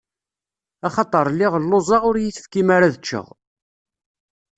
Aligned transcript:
Axaṭer 0.87 1.25
lliɣ 1.33 1.53
lluẓeɣ, 1.63 2.03
ur 2.09 2.15
yi-tefkim 2.19 2.67
ara 2.75 2.85
ad 2.87 2.95
ččeɣ. 3.01 3.27